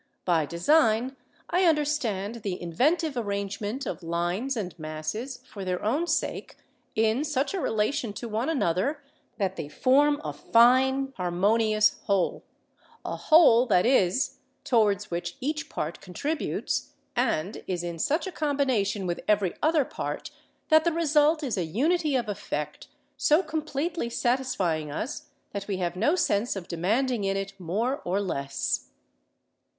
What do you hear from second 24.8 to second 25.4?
us